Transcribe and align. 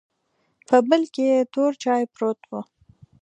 په 0.67 0.77
بل 0.89 1.03
کې 1.15 1.27
تور 1.53 1.71
چاې 1.83 2.03
پروت 2.13 2.39
و. 2.49 2.51